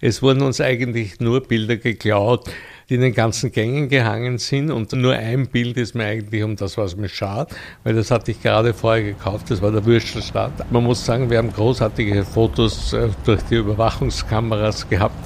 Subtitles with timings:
[0.00, 2.48] Es wurden uns eigentlich nur Bilder geklaut,
[2.88, 6.54] die in den ganzen Gängen gehangen sind und nur ein Bild ist mir eigentlich um
[6.54, 7.48] das, was mir schaut,
[7.82, 10.70] weil das hatte ich gerade vorher gekauft, das war der Würstelstadt.
[10.70, 15.16] Man muss sagen, wir haben großartige Fotos äh, durch die Überwachungskameras gehabt.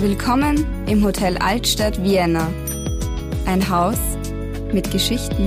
[0.00, 2.48] Willkommen im Hotel Altstadt Vienna.
[3.46, 3.98] Ein Haus
[4.72, 5.46] mit Geschichten.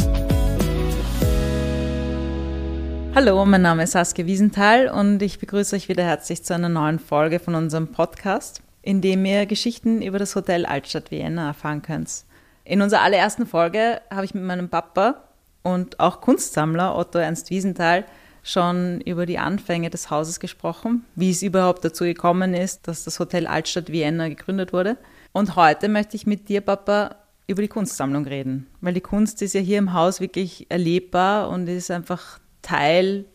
[3.16, 7.00] Hallo, mein Name ist Saskia Wiesenthal und ich begrüße euch wieder herzlich zu einer neuen
[7.00, 12.26] Folge von unserem Podcast, in dem ihr Geschichten über das Hotel Altstadt Vienna erfahren könnt.
[12.66, 15.24] In unserer allerersten Folge habe ich mit meinem Papa
[15.64, 18.04] und auch Kunstsammler Otto Ernst Wiesenthal
[18.44, 23.18] schon über die Anfänge des Hauses gesprochen, wie es überhaupt dazu gekommen ist, dass das
[23.22, 24.98] Hotel Altstadt Vienna gegründet wurde.
[25.32, 27.16] Und heute möchte ich mit dir, Papa,
[27.48, 31.70] über die Kunstsammlung reden, weil die Kunst ist ja hier im Haus wirklich erlebbar und
[31.70, 33.26] ist einfach Teil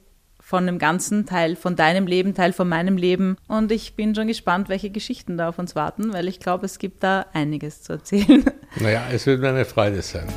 [0.41, 3.37] von dem Ganzen, Teil von deinem Leben, Teil von meinem Leben.
[3.47, 6.81] Und ich bin schon gespannt, welche Geschichten da auf uns warten, weil ich glaube, es
[6.81, 8.45] gibt da einiges zu erzählen.
[8.79, 10.29] Naja, es wird mir eine Freude sein.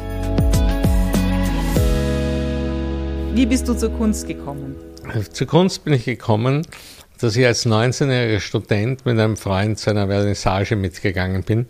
[3.35, 4.75] Wie bist du zur Kunst gekommen?
[5.31, 6.65] Zur Kunst bin ich gekommen,
[7.19, 11.67] dass ich als 19-jähriger Student mit einem Freund zu einer Vernissage mitgegangen bin.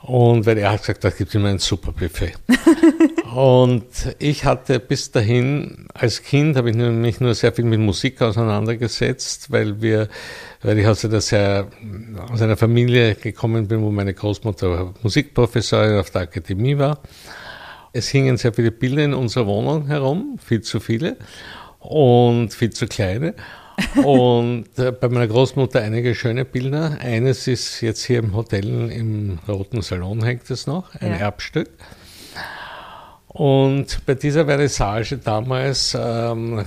[0.00, 2.34] Und weil er hat gesagt, da gibt es immer ein super Buffet.
[3.34, 3.84] und
[4.20, 9.50] ich hatte bis dahin, als Kind habe ich mich nur sehr viel mit Musik auseinandergesetzt,
[9.50, 10.08] weil wir,
[10.62, 11.66] weil ich aus einer sehr,
[12.30, 17.00] aus einer Familie gekommen bin, wo meine Großmutter Musikprofessorin auf der Akademie war.
[17.92, 21.16] Es hingen sehr viele Bilder in unserer Wohnung herum, viel zu viele
[21.80, 23.34] und viel zu kleine.
[23.96, 26.98] Und äh, bei meiner Großmutter einige schöne Bilder.
[27.00, 31.16] Eines ist jetzt hier im Hotel im Roten Salon hängt es noch, ein ja.
[31.16, 31.70] Erbstück.
[33.34, 36.64] Und bei dieser Vernissage damals ähm,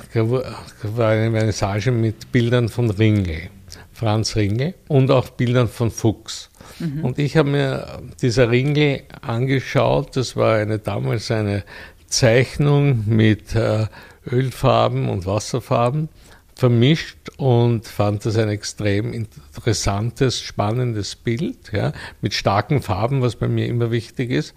[0.84, 3.50] war eine Vernissage mit Bildern von Ringel,
[3.94, 6.50] Franz Ringel und auch Bildern von Fuchs.
[6.80, 7.06] Mhm.
[7.06, 10.18] Und ich habe mir dieser Ringel angeschaut.
[10.18, 11.64] Das war eine damals eine
[12.08, 13.86] Zeichnung mit äh,
[14.30, 16.10] Ölfarben und Wasserfarben
[16.54, 23.48] vermischt und fand das ein extrem interessantes, spannendes Bild, ja, mit starken Farben, was bei
[23.48, 24.54] mir immer wichtig ist.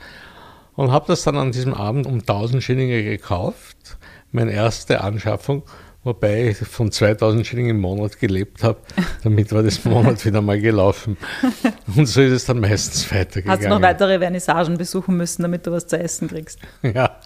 [0.80, 3.98] Und habe das dann an diesem Abend um 1000 Schillinge gekauft,
[4.32, 5.62] meine erste Anschaffung,
[6.04, 8.78] wobei ich von 2000 Schilling im Monat gelebt habe.
[9.22, 11.18] Damit war das Monat wieder mal gelaufen.
[11.94, 13.58] Und so ist es dann meistens weitergegangen.
[13.58, 16.58] Hast du noch weitere Vernissagen besuchen müssen, damit du was zu essen kriegst?
[16.82, 17.20] Ja.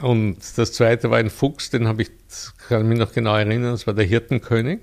[0.00, 2.10] Und das zweite war ein Fuchs, den habe ich,
[2.68, 4.78] kann ich mich noch genau erinnern, das war der Hirtenkönig,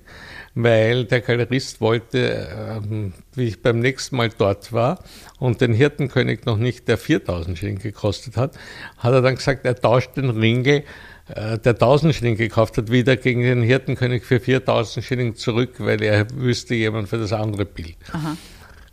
[0.56, 5.00] weil der Galerist wollte, ähm, wie ich beim nächsten Mal dort war
[5.40, 8.58] und den Hirtenkönig noch nicht der 4000 Schilling gekostet hat,
[8.98, 10.84] hat er dann gesagt, er tauscht den Ringel,
[11.30, 16.02] äh, der 1000 Schilling gekauft hat, wieder gegen den Hirtenkönig für 4000 Schilling zurück, weil
[16.04, 17.96] er wüsste jemand für das andere Bild.
[18.12, 18.36] Aha.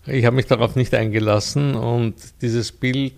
[0.06, 3.12] Ich habe mich darauf nicht eingelassen und dieses Bild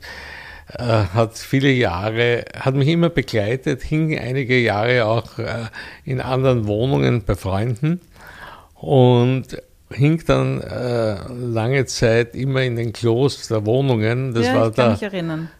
[0.68, 5.66] äh, hat viele Jahre, hat mich immer begleitet, hing einige Jahre auch äh,
[6.04, 8.00] in anderen Wohnungen bei Freunden
[8.80, 9.46] und
[9.90, 14.34] hing dann äh, lange Zeit immer in den Klos der Wohnungen.
[14.34, 15.50] Das ja, war ich kann da, mich erinnern.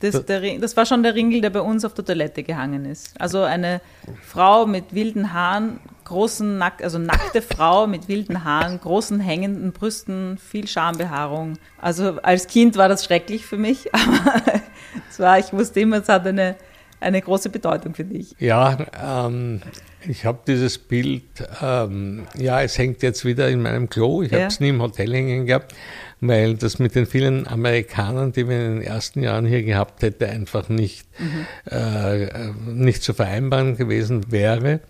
[0.00, 3.18] Das, der, das, war schon der Ringel, der bei uns auf der Toilette gehangen ist.
[3.18, 3.80] Also eine
[4.20, 10.36] Frau mit wilden Haaren, großen Nack, also nackte Frau mit wilden Haaren, großen hängenden Brüsten,
[10.36, 11.54] viel Schambehaarung.
[11.80, 14.60] Also als Kind war das schrecklich für mich, aber
[15.08, 16.56] es war, ich wusste immer, es hat eine,
[17.00, 18.36] eine große Bedeutung für dich.
[18.38, 19.62] Ja, ähm,
[20.08, 21.22] ich habe dieses Bild,
[21.62, 24.22] ähm, ja, es hängt jetzt wieder in meinem Klo.
[24.22, 24.38] Ich ja.
[24.38, 25.74] habe es nie im Hotel hängen gehabt
[26.20, 30.28] weil das mit den vielen Amerikanern, die wir in den ersten Jahren hier gehabt hätte,
[30.28, 31.46] einfach nicht, mhm.
[31.70, 34.80] äh, nicht zu vereinbaren gewesen wäre.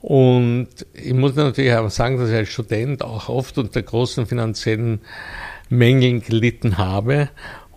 [0.00, 5.00] Und ich muss natürlich auch sagen, dass ich als Student auch oft unter großen finanziellen
[5.68, 7.30] Mängeln gelitten habe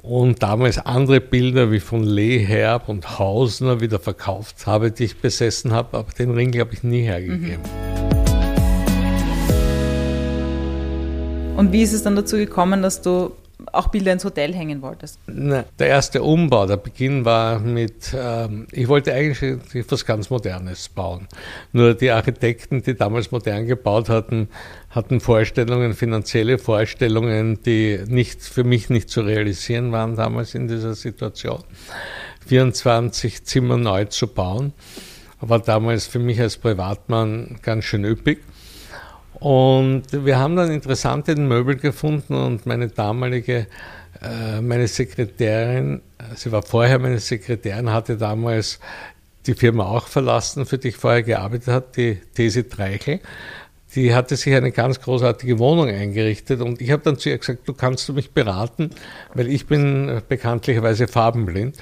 [0.08, 5.72] und damals andere Bilder wie von Leherb und Hausner wieder verkauft habe, die ich besessen
[5.72, 7.64] habe, aber den Ring habe ich nie hergegeben.
[7.64, 8.06] Mhm.
[11.58, 13.32] Und wie ist es dann dazu gekommen, dass du
[13.72, 15.20] auch Bilder ins Hotel hängen wolltest?
[15.28, 20.90] Na, der erste Umbau, der Beginn war mit, ähm, ich wollte eigentlich etwas ganz Modernes
[20.90, 21.28] bauen.
[21.72, 24.50] Nur die Architekten, die damals modern gebaut hatten,
[24.90, 30.94] hatten Vorstellungen, finanzielle Vorstellungen, die nicht, für mich nicht zu realisieren waren damals in dieser
[30.94, 31.64] Situation.
[32.48, 34.74] 24 Zimmer neu zu bauen,
[35.42, 38.40] war damals für mich als Privatmann ganz schön üppig.
[39.40, 43.68] Und wir haben dann interessante Möbel gefunden und meine damalige,
[44.22, 46.02] äh, meine Sekretärin,
[46.36, 48.80] sie war vorher meine Sekretärin, hatte damals
[49.46, 53.20] die Firma auch verlassen, für die ich vorher gearbeitet habe, die These Treichel.
[53.96, 57.68] Die hatte sich eine ganz großartige Wohnung eingerichtet und ich habe dann zu ihr gesagt,
[57.68, 58.90] du kannst du mich beraten,
[59.34, 61.78] weil ich bin bekanntlicherweise farbenblind.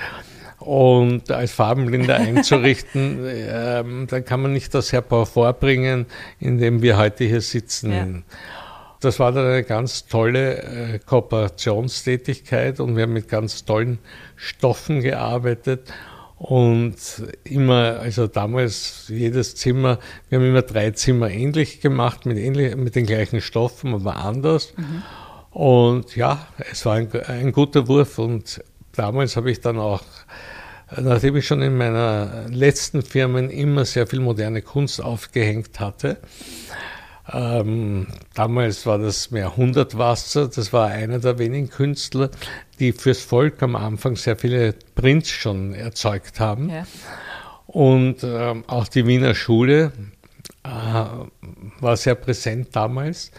[0.65, 6.05] Und als Farbenblinder einzurichten, ähm, dann kann man nicht das hervorbringen,
[6.39, 7.91] indem wir heute hier sitzen.
[7.91, 8.07] Ja.
[9.01, 13.99] Das war dann eine ganz tolle äh, Kooperationstätigkeit und wir haben mit ganz tollen
[14.37, 15.91] Stoffen gearbeitet.
[16.37, 16.95] Und
[17.43, 19.99] immer, also damals jedes Zimmer,
[20.29, 24.73] wir haben immer drei Zimmer ähnlich gemacht, mit, ähnlich, mit den gleichen Stoffen, aber anders.
[24.77, 25.03] Mhm.
[25.51, 28.63] Und ja, es war ein, ein guter Wurf und
[28.93, 30.01] damals habe ich dann auch
[31.01, 36.17] nachdem ich schon in meiner letzten Firmen immer sehr viel moderne Kunst aufgehängt hatte,
[37.31, 42.29] ähm, damals war das mehr Hundertwasser, das war einer der wenigen Künstler,
[42.79, 46.69] die fürs Volk am Anfang sehr viele Prints schon erzeugt haben.
[46.69, 46.85] Ja.
[47.65, 49.93] Und ähm, auch die Wiener Schule
[50.63, 50.69] äh,
[51.79, 53.31] war sehr präsent damals.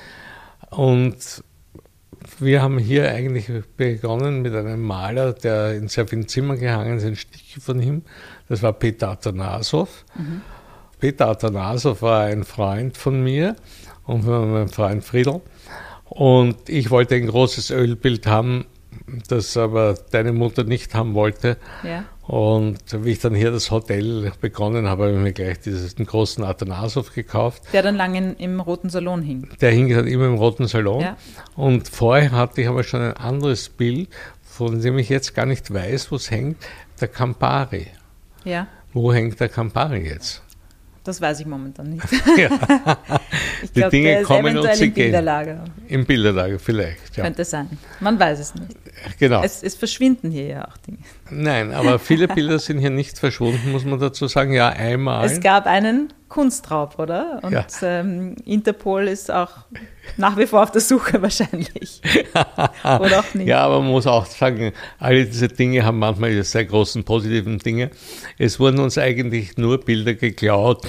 [0.70, 1.44] Und
[2.38, 7.04] wir haben hier eigentlich begonnen mit einem Maler, der in sehr vielen Zimmern gehangen ist,
[7.04, 8.02] ein Stich von ihm.
[8.48, 9.88] Das war Peter Atanasow.
[10.14, 10.42] Mhm.
[10.98, 13.56] Peter Atanasow war ein Freund von mir
[14.04, 15.40] und von meinem Freund Friedel.
[16.04, 18.66] Und ich wollte ein großes Ölbild haben,
[19.28, 21.56] das aber deine Mutter nicht haben wollte.
[21.82, 22.04] Ja.
[22.26, 26.42] Und wie ich dann hier das Hotel begonnen habe, habe ich mir gleich diesen großen
[26.42, 27.62] Atanasow gekauft.
[27.72, 29.48] Der dann lange im Roten Salon hing.
[29.60, 31.02] Der hing dann immer im Roten Salon.
[31.02, 31.16] Ja.
[31.54, 34.08] Und vorher hatte ich aber schon ein anderes Bild,
[34.42, 36.56] von dem ich jetzt gar nicht weiß, wo es hängt,
[37.00, 37.88] der Campari.
[38.44, 38.68] Ja.
[38.94, 40.43] Wo hängt der Campari jetzt?
[41.04, 42.04] Das weiß ich momentan nicht.
[42.38, 42.48] ja.
[43.62, 45.04] ich Die glaub, Dinge kommen und sie im gehen.
[45.12, 45.64] Bilderlager.
[45.86, 47.24] Im Bilderlager vielleicht, ja.
[47.24, 47.68] Könnte sein.
[48.00, 48.74] Man weiß es nicht.
[49.18, 49.42] Genau.
[49.42, 50.98] Es, es, verschwinden hier ja auch Dinge.
[51.30, 54.54] Nein, aber viele Bilder sind hier nicht verschwunden, muss man dazu sagen.
[54.54, 55.26] Ja, einmal.
[55.26, 57.40] Es gab einen Kunstraub, oder?
[57.42, 57.66] Und ja.
[57.82, 59.66] ähm, Interpol ist auch
[60.16, 62.00] nach wie vor auf der Suche wahrscheinlich.
[62.84, 63.46] oder auch nicht.
[63.48, 67.90] Ja, aber man muss auch sagen, alle diese Dinge haben manchmal sehr großen positiven Dinge.
[68.38, 70.86] Es wurden uns eigentlich nur Bilder geklaut,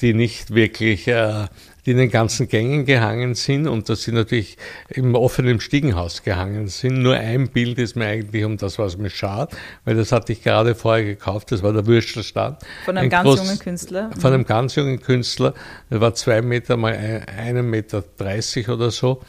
[0.00, 1.46] die nicht wirklich äh,
[1.86, 4.58] die in den ganzen Gängen gehangen sind und dass sie natürlich
[4.90, 7.00] im offenen Stiegenhaus gehangen sind.
[7.00, 9.50] Nur ein Bild ist mir eigentlich um das, was mir schaut,
[9.86, 12.58] weil das hatte ich gerade vorher gekauft, das war der Würstelstand.
[12.84, 14.10] Von einem ein ganz groß, jungen Künstler?
[14.18, 15.54] Von einem ganz jungen Künstler,
[15.90, 19.22] der war zwei Meter mal einen Meter dreißig oder so.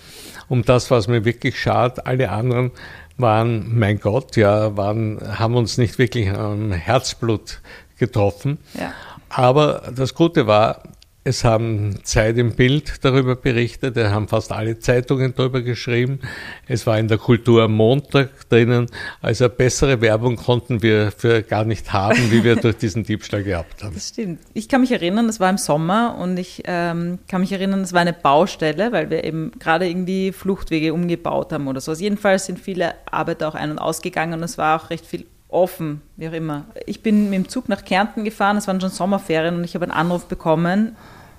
[0.50, 2.72] Um das, was mir wirklich schaut, alle anderen
[3.16, 7.62] waren, mein Gott, ja, waren, haben uns nicht wirklich am Herzblut
[7.98, 8.58] getroffen.
[8.78, 8.94] Ja.
[9.30, 10.84] Aber das Gute war,
[11.26, 16.20] es haben Zeit im Bild darüber berichtet, es haben fast alle Zeitungen darüber geschrieben.
[16.66, 18.88] Es war in der Kultur am Montag drinnen.
[19.22, 23.84] Also bessere Werbung konnten wir für gar nicht haben, wie wir durch diesen Diebstahl gehabt
[23.84, 23.94] haben.
[23.94, 24.40] Das stimmt.
[24.54, 27.94] Ich kann mich erinnern, es war im Sommer und ich ähm, kann mich erinnern, es
[27.94, 31.92] war eine Baustelle, weil wir eben gerade irgendwie Fluchtwege umgebaut haben oder so.
[31.92, 35.26] Also jedenfalls sind viele Arbeiter auch ein- und ausgegangen und es war auch recht viel
[35.50, 36.66] offen, wie auch immer.
[36.86, 39.86] Ich bin mit dem Zug nach Kärnten gefahren, es waren schon Sommerferien und ich habe
[39.86, 40.96] einen Anruf bekommen,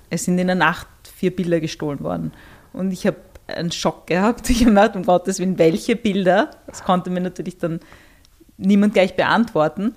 [0.09, 2.33] es sind in der Nacht vier Bilder gestohlen worden.
[2.73, 3.17] Und ich habe
[3.47, 4.49] einen Schock gehabt.
[4.49, 6.51] Ich habe gedacht, um Gottes Willen, welche Bilder?
[6.67, 7.79] Das konnte mir natürlich dann
[8.57, 9.95] niemand gleich beantworten,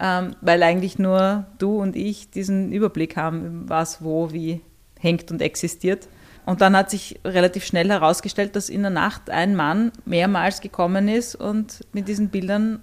[0.00, 4.60] ähm, weil eigentlich nur du und ich diesen Überblick haben, was wo wie
[4.98, 6.08] hängt und existiert.
[6.46, 11.08] Und dann hat sich relativ schnell herausgestellt, dass in der Nacht ein Mann mehrmals gekommen
[11.08, 12.82] ist und mit diesen Bildern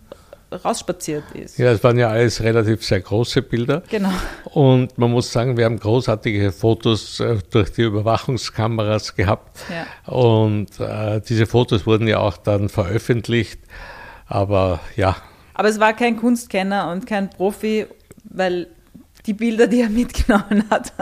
[0.52, 1.58] rausspaziert ist.
[1.58, 3.84] Ja, es waren ja alles relativ sehr große Bilder.
[3.90, 4.12] Genau.
[4.46, 9.60] Und man muss sagen, wir haben großartige Fotos äh, durch die Überwachungskameras gehabt.
[9.70, 10.12] Ja.
[10.12, 13.60] Und äh, diese Fotos wurden ja auch dann veröffentlicht.
[14.26, 15.18] Aber ja.
[15.54, 17.88] Aber es war kein Kunstkenner und kein Profi,
[18.24, 18.68] weil
[19.28, 20.94] die Bilder, die er mitgenommen hat,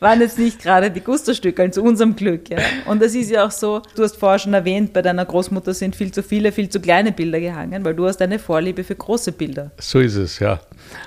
[0.00, 2.48] waren jetzt nicht gerade die Gusterstücke, zu unserem Glück.
[2.50, 2.58] Ja.
[2.86, 5.94] Und das ist ja auch so, du hast vorher schon erwähnt, bei deiner Großmutter sind
[5.94, 9.32] viel zu viele, viel zu kleine Bilder gehangen, weil du hast eine Vorliebe für große
[9.32, 9.70] Bilder.
[9.78, 10.60] So ist es, ja.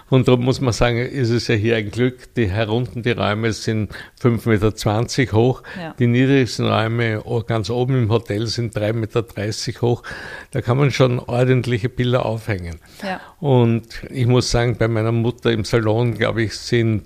[0.09, 3.51] Und darum muss man sagen, ist es ja hier ein Glück, die herunten, die Räume
[3.51, 5.93] sind 5,20 Meter hoch, ja.
[5.97, 10.03] die niedrigsten Räume ganz oben im Hotel sind 3,30 Meter hoch.
[10.51, 12.79] Da kann man schon ordentliche Bilder aufhängen.
[13.03, 13.19] Ja.
[13.45, 17.03] Und ich muss sagen, bei meiner Mutter im Salon, glaube ich, sind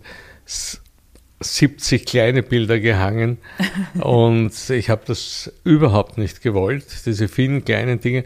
[1.41, 3.39] 70 kleine Bilder gehangen
[4.00, 8.24] und ich habe das überhaupt nicht gewollt, diese vielen kleinen Dinge.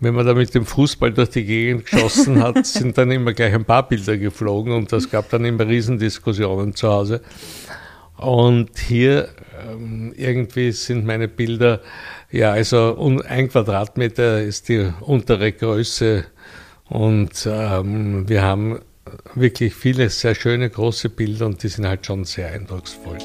[0.00, 3.54] Wenn man da mit dem Fußball durch die Gegend geschossen hat, sind dann immer gleich
[3.54, 7.20] ein paar Bilder geflogen und das gab dann immer Riesendiskussionen zu Hause.
[8.16, 9.28] Und hier
[9.70, 11.80] ähm, irgendwie sind meine Bilder,
[12.32, 16.24] ja, also ein Quadratmeter ist die untere Größe
[16.92, 18.80] und ähm, wir haben
[19.34, 23.16] wirklich viele sehr schöne große Bilder und die sind halt schon sehr eindrucksvoll.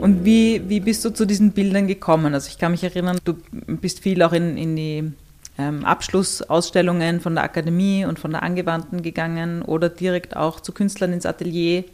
[0.00, 2.34] Und wie, wie bist du zu diesen Bildern gekommen?
[2.34, 5.12] Also ich kann mich erinnern, du bist viel auch in, in die
[5.56, 11.12] ähm, Abschlussausstellungen von der Akademie und von der Angewandten gegangen oder direkt auch zu Künstlern
[11.12, 11.84] ins Atelier.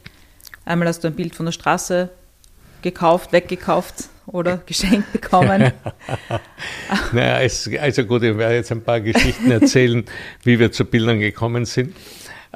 [0.65, 2.09] Einmal hast du ein Bild von der Straße
[2.81, 5.73] gekauft, weggekauft oder geschenkt bekommen.
[7.13, 10.05] naja, es, also gut, ich werde jetzt ein paar Geschichten erzählen,
[10.43, 11.95] wie wir zu Bildern gekommen sind.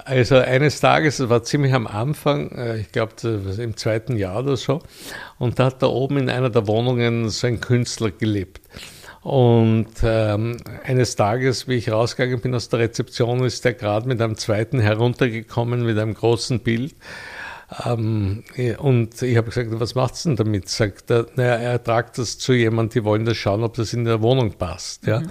[0.04, 3.12] Also eines Tages, das war ziemlich am Anfang, äh, ich glaube
[3.58, 4.80] im zweiten Jahr oder so,
[5.38, 8.60] und da hat da oben in einer der Wohnungen so ein Künstler gelebt.
[9.22, 14.22] Und ähm, eines Tages, wie ich rausgegangen bin aus der Rezeption, ist der gerade mit
[14.22, 16.94] einem zweiten heruntergekommen, mit einem großen Bild.
[17.84, 18.44] Ähm,
[18.78, 20.68] und ich habe gesagt, was macht's denn damit?
[20.68, 24.04] Sagt er, naja, er tragt das zu jemandem, die wollen das schauen, ob das in
[24.04, 25.06] der Wohnung passt.
[25.06, 25.20] Ja?
[25.20, 25.30] Mhm.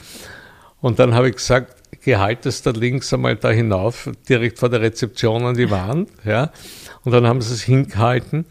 [0.80, 4.82] Und dann habe ich gesagt, Gehalt es da links einmal da hinauf, direkt vor der
[4.82, 6.10] Rezeption an die Wand.
[6.24, 6.52] Ja?
[7.04, 8.46] Und dann haben sie es hingehalten.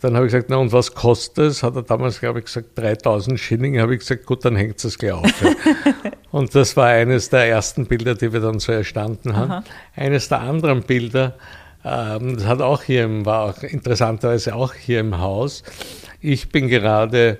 [0.00, 1.62] Dann habe ich gesagt, na und was kostet es?
[1.62, 3.78] Hat er damals, glaube ich, gesagt, 3000 Schilling.
[3.80, 5.30] Habe ich gesagt, gut, dann hängt es gleich auf.
[6.30, 9.50] und das war eines der ersten Bilder, die wir dann so erstanden haben.
[9.50, 9.64] Aha.
[9.94, 11.36] Eines der anderen Bilder,
[11.82, 15.62] das hat auch hier, im, war auch interessanterweise auch hier im Haus.
[16.20, 17.38] Ich bin gerade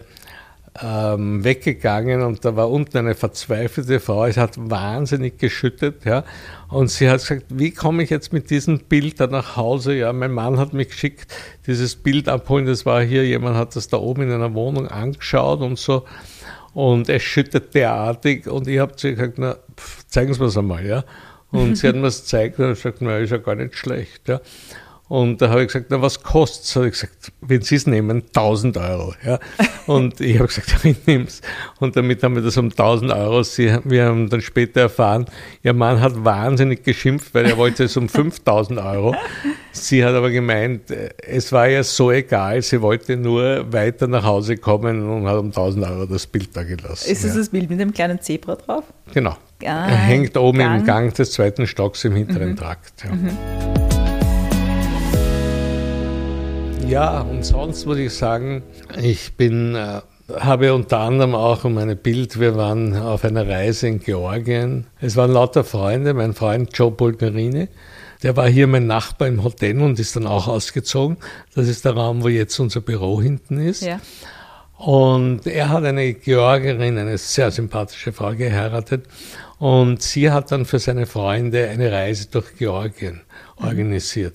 [0.80, 6.24] ähm, weggegangen und da war unten eine verzweifelte Frau, es hat wahnsinnig geschüttet, ja,
[6.68, 10.12] und sie hat gesagt, wie komme ich jetzt mit diesem Bild da nach Hause, ja,
[10.12, 11.34] mein Mann hat mich geschickt,
[11.66, 15.60] dieses Bild abholen, das war hier, jemand hat das da oben in einer Wohnung angeschaut
[15.60, 16.04] und so,
[16.72, 18.46] und es schüttet derartig.
[18.46, 21.04] Und ich habe zu ihr gesagt, na, pff, zeigen Sie mir es einmal, ja,
[21.50, 24.28] und sie hat mir es gezeigt und hat gesagt, na, ist ja gar nicht schlecht,
[24.28, 24.40] ja,
[25.10, 26.76] und da habe ich gesagt, na, was kostet es?
[26.76, 29.12] Habe ich gesagt, wenn Sie es nehmen, 1000 Euro.
[29.26, 29.40] Ja.
[29.88, 31.40] Und ich habe gesagt, ja, ich nehme es.
[31.80, 33.42] Und damit haben wir das um 1000 Euro.
[33.42, 35.26] Sie, wir haben dann später erfahren,
[35.64, 39.16] Ihr Mann hat wahnsinnig geschimpft, weil er wollte es um 5000 Euro.
[39.72, 40.82] Sie hat aber gemeint,
[41.26, 45.46] es war ja so egal, sie wollte nur weiter nach Hause kommen und hat um
[45.46, 47.10] 1000 Euro das Bild da gelassen.
[47.10, 47.38] Ist das ja.
[47.38, 48.84] das Bild mit dem kleinen Zebra drauf?
[49.12, 49.36] Genau.
[49.64, 50.80] Ah, er hängt oben Gang.
[50.80, 52.56] im Gang des zweiten Stocks im hinteren mhm.
[52.56, 53.04] Trakt.
[53.04, 53.12] Ja.
[53.12, 53.89] Mhm.
[56.88, 58.62] Ja, und sonst würde ich sagen,
[59.00, 60.00] ich bin, äh,
[60.38, 64.86] habe unter anderem auch um eine Bild, wir waren auf einer Reise in Georgien.
[65.00, 67.68] Es waren lauter Freunde, mein Freund Joe Bulgarini,
[68.22, 71.16] der war hier mein Nachbar im Hotel und ist dann auch ausgezogen.
[71.54, 73.82] Das ist der Raum, wo jetzt unser Büro hinten ist.
[73.82, 74.00] Ja.
[74.76, 79.04] Und er hat eine Georgierin, eine sehr sympathische Frau geheiratet.
[79.58, 83.20] Und sie hat dann für seine Freunde eine Reise durch Georgien
[83.58, 83.66] mhm.
[83.66, 84.34] organisiert.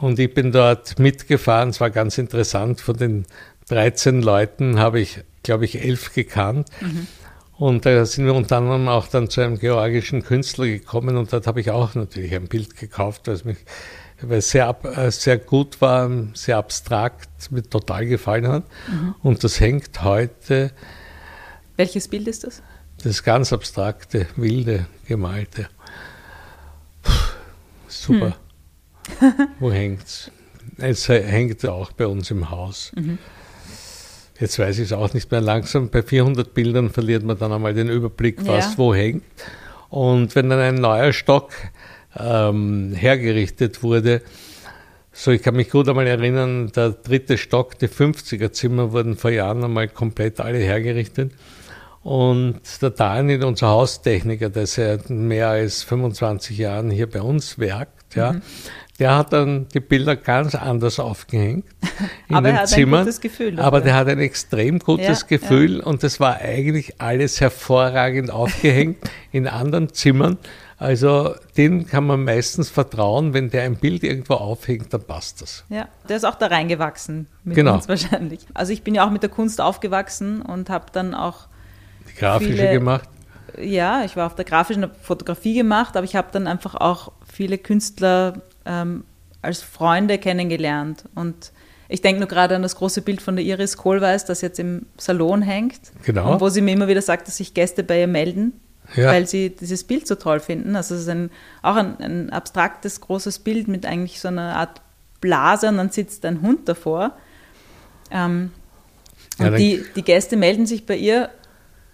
[0.00, 1.70] Und ich bin dort mitgefahren.
[1.70, 2.80] Es war ganz interessant.
[2.80, 3.26] Von den
[3.68, 6.68] 13 Leuten habe ich, glaube ich, elf gekannt.
[6.80, 7.06] Mhm.
[7.58, 11.46] Und da sind wir unter anderem auch dann zu einem georgischen Künstler gekommen und dort
[11.46, 13.56] habe ich auch natürlich ein Bild gekauft, es mich
[14.22, 18.64] weil es sehr, äh, sehr gut war, sehr abstrakt, mir total gefallen hat.
[18.88, 19.14] Mhm.
[19.22, 20.70] Und das hängt heute.
[21.76, 22.62] Welches Bild ist das?
[23.02, 25.68] Das ganz abstrakte, wilde, gemalte.
[27.02, 27.12] Puh,
[27.88, 28.26] super.
[28.26, 28.45] Hm.
[29.60, 30.30] Wo hängt's?
[30.78, 32.92] Es hängt auch bei uns im Haus.
[32.94, 33.18] Mhm.
[34.38, 35.40] Jetzt weiß ich es auch nicht mehr.
[35.40, 38.78] Langsam bei 400 Bildern verliert man dann einmal den Überblick, was ja.
[38.78, 39.24] wo hängt.
[39.88, 41.52] Und wenn dann ein neuer Stock
[42.18, 44.20] ähm, hergerichtet wurde,
[45.12, 49.30] so ich kann mich gut einmal erinnern, der dritte Stock, die 50er Zimmer wurden vor
[49.30, 51.32] Jahren einmal komplett alle hergerichtet.
[52.02, 58.14] Und der Daniel, unser Haustechniker, der seit mehr als 25 Jahren hier bei uns werkt,
[58.14, 58.42] ja, mhm.
[58.98, 61.66] Der hat dann die Bilder ganz anders aufgehängt
[62.28, 63.00] in aber den er hat Zimmern.
[63.00, 65.84] Ein gutes Gefühl, aber der hat ein extrem gutes ja, Gefühl ja.
[65.84, 68.98] und das war eigentlich alles hervorragend aufgehängt
[69.32, 70.38] in anderen Zimmern.
[70.78, 75.64] Also dem kann man meistens vertrauen, wenn der ein Bild irgendwo aufhängt, dann passt das.
[75.70, 77.74] Ja, der ist auch da reingewachsen mit genau.
[77.74, 78.40] uns wahrscheinlich.
[78.52, 81.48] Also ich bin ja auch mit der Kunst aufgewachsen und habe dann auch
[82.10, 83.08] die grafische viele, gemacht.
[83.58, 87.56] Ja, ich war auf der grafischen Fotografie gemacht, aber ich habe dann einfach auch viele
[87.56, 89.04] Künstler ähm,
[89.42, 91.04] als Freunde kennengelernt.
[91.14, 91.52] Und
[91.88, 94.86] ich denke nur gerade an das große Bild von der Iris Kohlweis, das jetzt im
[94.96, 95.80] Salon hängt.
[96.04, 96.32] Genau.
[96.32, 98.60] Und wo sie mir immer wieder sagt, dass sich Gäste bei ihr melden,
[98.96, 99.06] ja.
[99.06, 100.74] weil sie dieses Bild so toll finden.
[100.76, 101.30] Also es ist ein,
[101.62, 104.80] auch ein, ein, abstraktes, großes Bild mit eigentlich so einer Art
[105.20, 107.16] Blase und dann sitzt ein Hund davor.
[108.10, 108.50] Ähm,
[109.38, 111.30] ja, und die, die Gäste melden sich bei ihr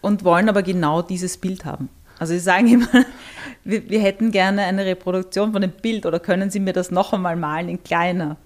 [0.00, 1.88] und wollen aber genau dieses Bild haben.
[2.23, 2.87] Also sie sagen immer,
[3.64, 7.12] wir, wir, hätten gerne eine Reproduktion von dem Bild oder können Sie mir das noch
[7.12, 8.37] einmal malen in kleiner?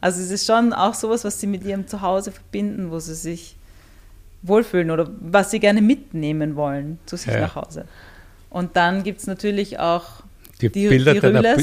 [0.00, 3.56] Also es ist schon auch sowas, was Sie mit Ihrem Zuhause verbinden, wo Sie sich
[4.40, 7.40] wohlfühlen oder was Sie gerne mitnehmen wollen zu sich ja.
[7.40, 7.84] nach Hause.
[8.48, 10.22] Und dann gibt es natürlich auch
[10.62, 11.56] die, die Bilder die deiner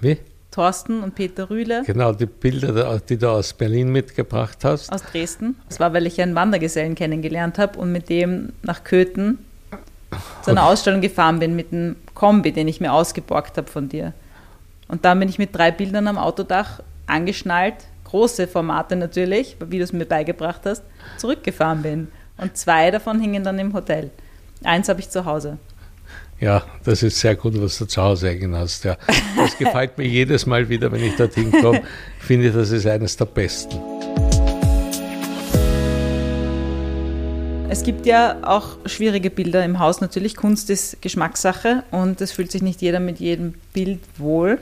[0.00, 0.16] Wie?
[0.52, 1.82] Thorsten und Peter Rühle.
[1.84, 4.90] Genau, die Bilder, die du aus Berlin mitgebracht hast.
[4.90, 5.56] Aus Dresden.
[5.68, 9.40] Das war, weil ich einen Wandergesellen kennengelernt habe und mit dem nach Köthen
[10.42, 14.12] zu einer Ausstellung gefahren bin mit einem Kombi, den ich mir ausgeborgt habe von dir.
[14.88, 19.84] Und dann bin ich mit drei Bildern am Autodach angeschnallt, große Formate natürlich, wie du
[19.84, 20.82] es mir beigebracht hast,
[21.18, 22.08] zurückgefahren bin.
[22.36, 24.10] Und zwei davon hingen dann im Hotel.
[24.62, 25.58] Eins habe ich zu Hause.
[26.40, 28.84] Ja, das ist sehr gut, was du zu Hause hängen hast.
[28.84, 28.96] Ja.
[29.36, 31.82] Das gefällt mir jedes Mal wieder, wenn ich dorthin komme.
[32.18, 33.93] Finde ich, das ist eines der besten.
[37.68, 40.36] Es gibt ja auch schwierige Bilder im Haus natürlich.
[40.36, 44.58] Kunst ist Geschmackssache und es fühlt sich nicht jeder mit jedem Bild wohl.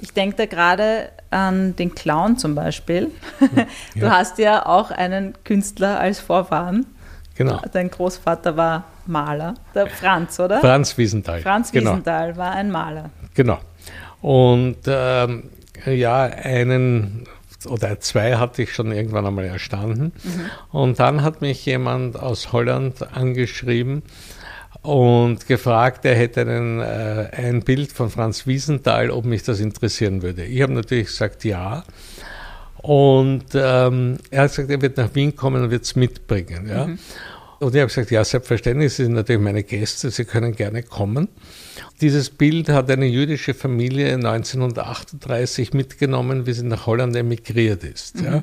[0.00, 3.10] Ich denke da gerade an den Clown zum Beispiel.
[3.94, 4.10] Du ja.
[4.10, 6.86] hast ja auch einen Künstler als Vorfahren.
[7.36, 7.60] Genau.
[7.72, 9.54] Dein Großvater war Maler.
[9.74, 10.60] Der Franz, oder?
[10.60, 11.40] Franz Wiesenthal.
[11.40, 11.92] Franz genau.
[11.92, 12.38] Wiesenthal genau.
[12.38, 13.10] war ein Maler.
[13.34, 13.58] Genau.
[14.20, 15.50] Und ähm,
[15.86, 17.26] ja, einen
[17.66, 20.12] oder zwei hatte ich schon irgendwann einmal erstanden.
[20.22, 20.40] Mhm.
[20.72, 24.02] Und dann hat mich jemand aus Holland angeschrieben
[24.82, 30.22] und gefragt, er hätte einen, äh, ein Bild von Franz Wiesenthal, ob mich das interessieren
[30.22, 30.44] würde.
[30.44, 31.84] Ich habe natürlich gesagt, ja.
[32.76, 36.68] Und ähm, er hat gesagt, er wird nach Wien kommen und wird es mitbringen.
[36.68, 36.86] Ja?
[36.86, 36.98] Mhm.
[37.58, 41.28] Und ich habe gesagt, ja, selbstverständlich, Sie sind natürlich meine Gäste, Sie können gerne kommen.
[42.00, 48.20] Dieses Bild hat eine jüdische Familie 1938 mitgenommen, wie sie nach Holland emigriert ist.
[48.20, 48.24] Mhm.
[48.24, 48.42] Ja.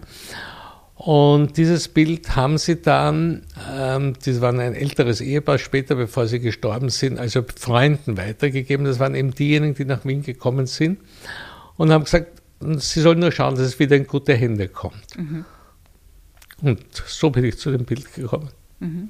[0.96, 3.44] Und dieses Bild haben sie dann,
[3.76, 8.86] ähm, das waren ein älteres Ehepaar später, bevor sie gestorben sind, also Freunden weitergegeben.
[8.86, 11.00] Das waren eben diejenigen, die nach Wien gekommen sind
[11.78, 12.42] und haben gesagt,
[12.78, 15.18] sie sollen nur schauen, dass es wieder in gute Hände kommt.
[15.18, 15.46] Mhm.
[16.62, 18.50] Und so bin ich zu dem Bild gekommen.
[18.84, 19.10] Mhm.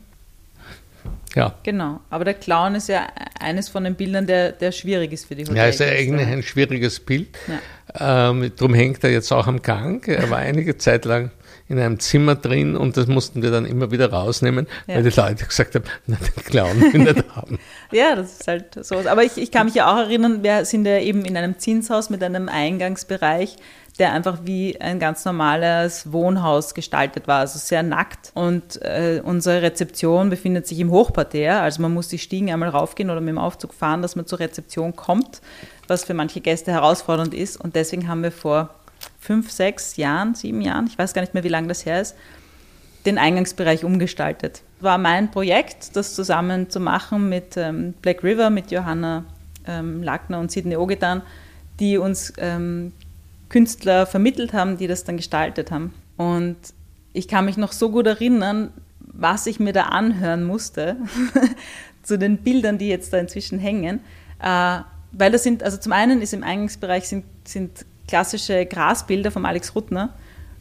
[1.35, 1.55] Ja.
[1.63, 1.99] Genau.
[2.09, 3.07] Aber der Clown ist ja
[3.39, 5.83] eines von den Bildern, der, der schwierig ist für die Hotelgäste.
[5.83, 7.29] Ja, ist ja eigentlich ein schwieriges Bild.
[7.47, 8.29] Ja.
[8.29, 10.07] Ähm, darum hängt er jetzt auch am Gang.
[10.07, 11.31] Er war einige Zeit lang
[11.69, 14.95] in einem Zimmer drin und das mussten wir dann immer wieder rausnehmen, ja.
[14.95, 17.57] weil die Leute gesagt haben, na, den Clown will nicht haben.
[17.91, 18.97] ja, das ist halt so.
[18.97, 22.09] Aber ich, ich kann mich ja auch erinnern, wir sind ja eben in einem Zinshaus
[22.09, 23.55] mit einem Eingangsbereich
[23.99, 28.31] der einfach wie ein ganz normales Wohnhaus gestaltet war, also sehr nackt.
[28.33, 33.11] Und äh, unsere Rezeption befindet sich im Hochparterre, also man muss die Stiegen einmal raufgehen
[33.11, 35.41] oder mit dem Aufzug fahren, dass man zur Rezeption kommt,
[35.87, 37.57] was für manche Gäste herausfordernd ist.
[37.57, 38.73] Und deswegen haben wir vor
[39.19, 42.15] fünf, sechs Jahren, sieben Jahren, ich weiß gar nicht mehr, wie lange das her ist,
[43.05, 44.63] den Eingangsbereich umgestaltet.
[44.79, 49.25] War mein Projekt, das zusammen zu machen mit ähm, Black River, mit Johanna
[49.67, 51.21] ähm, Lackner und Sidney Ogedan,
[51.79, 52.93] die uns ähm,
[53.53, 55.93] Künstler vermittelt haben, die das dann gestaltet haben.
[56.17, 56.57] Und
[57.13, 60.97] ich kann mich noch so gut erinnern, was ich mir da anhören musste
[62.01, 63.99] zu den Bildern, die jetzt da inzwischen hängen.
[64.41, 64.79] Äh,
[65.11, 69.75] weil das sind, also zum einen ist im Eingangsbereich sind, sind klassische Grasbilder von Alex
[69.75, 70.15] Ruttner,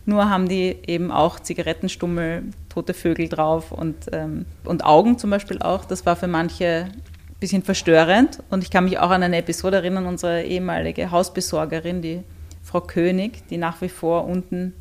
[0.05, 5.63] nur haben die eben auch Zigarettenstummel, tote Vögel drauf und, ähm, und Augen zum Beispiel
[5.63, 5.87] auch.
[5.87, 8.41] Das war für manche ein bisschen verstörend.
[8.51, 12.23] Und ich kann mich auch an eine Episode erinnern, unsere ehemalige Hausbesorgerin, die
[12.63, 14.75] Frau König, die nach wie vor unten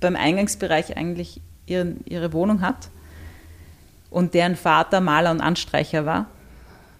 [0.00, 2.90] beim Eingangsbereich eigentlich ihren, ihre Wohnung hat
[4.10, 6.26] und deren Vater Maler und Anstreicher war.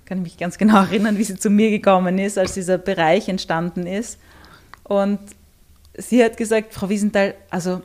[0.04, 3.28] Kann ich mich ganz genau erinnern, wie sie zu mir gekommen ist, als dieser Bereich
[3.28, 4.18] entstanden ist.
[4.84, 5.20] Und
[5.94, 7.82] sie hat gesagt, Frau Wiesenthal, also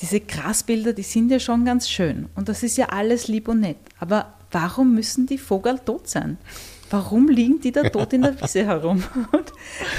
[0.00, 3.60] diese Grasbilder, die sind ja schon ganz schön und das ist ja alles lieb und
[3.60, 3.76] nett.
[3.98, 6.38] Aber warum müssen die Vogel tot sein?
[6.88, 9.02] Warum liegen die da tot in der Wiese herum?
[9.30, 9.52] Und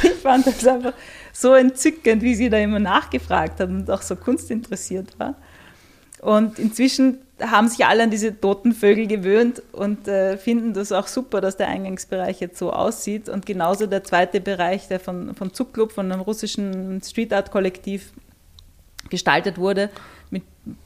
[0.03, 0.93] ich fand das einfach
[1.33, 5.35] so entzückend, wie sie da immer nachgefragt hat und auch so kunstinteressiert war.
[6.21, 11.07] Und inzwischen haben sich alle an diese toten Vögel gewöhnt und äh, finden das auch
[11.07, 13.27] super, dass der Eingangsbereich jetzt so aussieht.
[13.27, 18.11] Und genauso der zweite Bereich, der von, von Zuckclub, von einem russischen Street Art Kollektiv
[19.09, 19.89] gestaltet wurde,
[20.29, 20.43] mit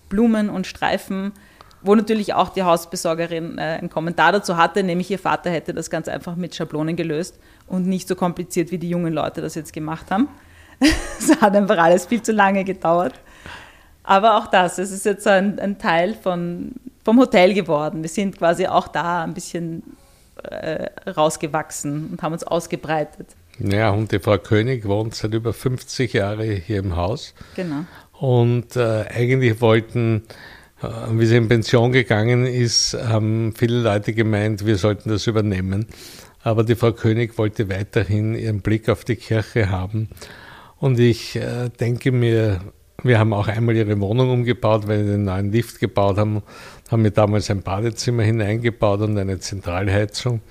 [0.07, 1.33] Blumen und Streifen,
[1.81, 5.89] wo natürlich auch die Hausbesorgerin äh, einen Kommentar dazu hatte, nämlich ihr Vater hätte das
[5.89, 9.73] ganz einfach mit Schablonen gelöst und nicht so kompliziert, wie die jungen Leute das jetzt
[9.73, 10.27] gemacht haben.
[11.19, 13.13] Es hat einfach alles viel zu lange gedauert.
[14.03, 16.73] Aber auch das, es ist jetzt ein, ein Teil von,
[17.03, 18.03] vom Hotel geworden.
[18.03, 19.81] Wir sind quasi auch da ein bisschen
[20.43, 23.27] äh, rausgewachsen und haben uns ausgebreitet.
[23.59, 27.33] Ja, und die Frau König wohnt seit über 50 Jahren hier im Haus.
[27.55, 27.85] Genau.
[28.19, 30.23] Und äh, eigentlich wollten,
[30.81, 35.87] äh, wie sie in Pension gegangen ist, haben viele Leute gemeint, wir sollten das übernehmen.
[36.45, 40.09] Aber die Frau König wollte weiterhin ihren Blick auf die Kirche haben.
[40.77, 42.61] Und ich äh, denke mir,
[43.03, 46.41] Wir haben auch einmal ihre Wohnung umgebaut, weil wir den neuen Lift gebaut haben,
[46.89, 50.41] haben wir damals ein Badezimmer hineingebaut und eine Zentralheizung.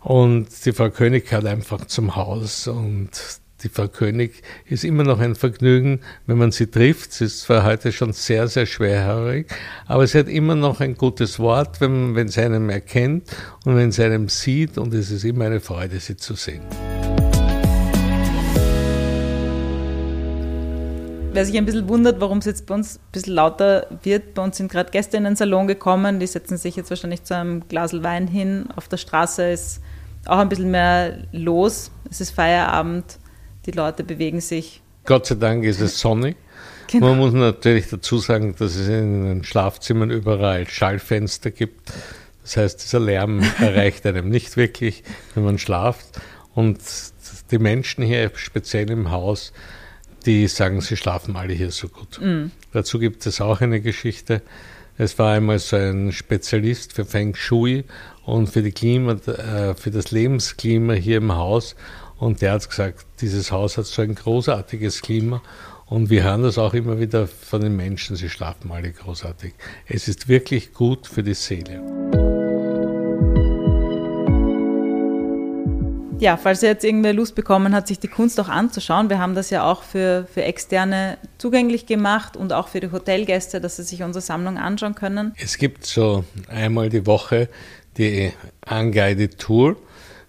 [0.00, 3.10] Und die Frau König gehört einfach zum Haus und
[3.62, 7.12] die Frau König ist immer noch ein Vergnügen, wenn man sie trifft.
[7.12, 9.46] Sie ist zwar heute schon sehr, sehr schwerhörig,
[9.86, 13.92] aber sie hat immer noch ein gutes Wort, wenn, wenn sie einem erkennt und wenn
[13.92, 16.60] sie einem sieht und es ist immer eine Freude, sie zu sehen.
[21.32, 24.42] Wer sich ein bisschen wundert, warum es jetzt bei uns ein bisschen lauter wird, bei
[24.42, 27.68] uns sind gerade Gäste in den Salon gekommen, die setzen sich jetzt wahrscheinlich zu einem
[27.68, 28.68] Glas Wein hin.
[28.74, 29.80] Auf der Straße ist
[30.24, 31.90] auch ein bisschen mehr los.
[32.10, 33.18] Es ist Feierabend,
[33.66, 34.80] die Leute bewegen sich.
[35.04, 36.36] Gott sei Dank ist es sonnig.
[36.88, 37.08] Genau.
[37.08, 41.92] Man muss natürlich dazu sagen, dass es in den Schlafzimmern überall Schallfenster gibt.
[42.44, 45.02] Das heißt, dieser Lärm erreicht einem nicht wirklich,
[45.34, 46.06] wenn man schlaft.
[46.54, 46.78] Und
[47.50, 49.52] die Menschen hier, speziell im Haus,
[50.26, 52.20] die sagen, sie schlafen alle hier so gut.
[52.20, 52.52] Mm.
[52.72, 54.42] Dazu gibt es auch eine Geschichte.
[54.98, 57.84] Es war einmal so ein Spezialist für Feng Shui
[58.24, 61.76] und für, Klima, äh, für das Lebensklima hier im Haus.
[62.18, 65.42] Und der hat gesagt, dieses Haus hat so ein großartiges Klima.
[65.86, 69.54] Und wir hören das auch immer wieder von den Menschen, sie schlafen alle großartig.
[69.86, 71.80] Es ist wirklich gut für die Seele.
[76.18, 79.34] Ja, falls ihr jetzt irgendwer Lust bekommen hat, sich die Kunst auch anzuschauen, wir haben
[79.34, 83.82] das ja auch für, für Externe zugänglich gemacht und auch für die Hotelgäste, dass sie
[83.82, 85.34] sich unsere Sammlung anschauen können.
[85.36, 87.50] Es gibt so einmal die Woche
[87.98, 88.32] die
[88.68, 89.76] Unguided Tour.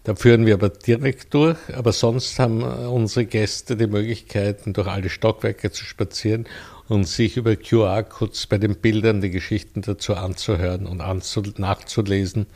[0.08, 5.10] Da führen wir aber direkt durch, aber sonst haben unsere Gäste die Möglichkeiten, durch alle
[5.10, 6.48] Stockwerke zu spazieren
[6.88, 11.00] und sich über QR-Codes bei den Bildern die Geschichten dazu anzuhören und
[11.60, 12.48] nachzulesen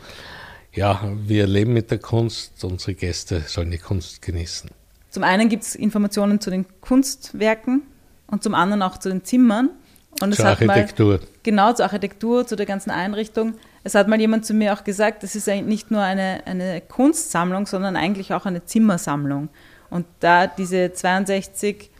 [0.74, 4.70] ja, wir leben mit der Kunst, unsere Gäste sollen die Kunst genießen.
[5.10, 7.82] Zum einen gibt es Informationen zu den Kunstwerken
[8.28, 9.72] und zum anderen auch zu den Zimmern.
[10.22, 11.18] Und zur Architektur.
[11.18, 13.56] Mal, genau, zur Architektur, zu der ganzen Einrichtung.
[13.84, 17.66] Es hat mal jemand zu mir auch gesagt, das ist nicht nur eine, eine Kunstsammlung,
[17.66, 19.50] sondern eigentlich auch eine Zimmersammlung.
[19.90, 21.92] Und da diese 62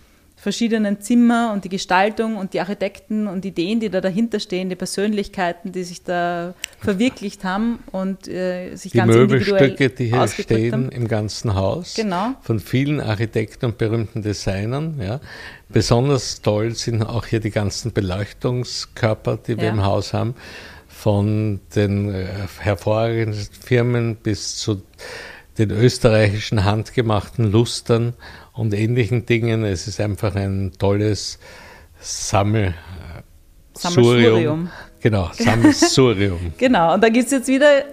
[0.42, 4.76] verschiedenen Zimmer und die Gestaltung und die Architekten und Ideen, die da dahinter stehen, die
[4.76, 10.74] Persönlichkeiten, die sich da verwirklicht haben und äh, sich die ganz Möbelstücke, die hier stehen
[10.74, 10.90] haben.
[10.90, 12.34] im ganzen Haus, genau.
[12.42, 15.00] von vielen Architekten und berühmten Designern.
[15.00, 15.20] Ja.
[15.70, 19.70] Besonders toll sind auch hier die ganzen Beleuchtungskörper, die wir ja.
[19.70, 20.34] im Haus haben,
[21.02, 22.28] von den äh,
[22.60, 24.84] hervorragenden Firmen bis zu
[25.58, 28.14] den österreichischen handgemachten Lustern
[28.54, 29.64] und ähnlichen Dingen.
[29.64, 31.40] Es ist einfach ein tolles
[32.00, 32.76] Sammel
[33.74, 34.70] Sammelsurium.
[35.00, 36.54] Genau, Sammelsurium.
[36.60, 37.84] genau, und da gibt es jetzt wieder,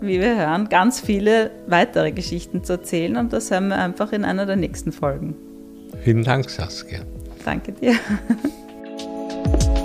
[0.00, 4.24] wie wir hören, ganz viele weitere Geschichten zu erzählen und das haben wir einfach in
[4.24, 5.36] einer der nächsten Folgen.
[6.02, 7.00] Vielen Dank, Saskia.
[7.44, 7.94] Danke dir.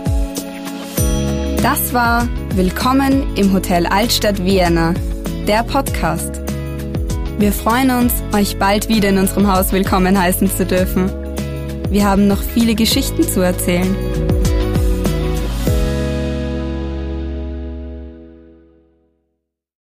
[1.62, 4.94] Das war Willkommen im Hotel Altstadt Vienna,
[5.46, 6.42] der Podcast.
[7.38, 11.12] Wir freuen uns, euch bald wieder in unserem Haus willkommen heißen zu dürfen.
[11.90, 13.94] Wir haben noch viele Geschichten zu erzählen.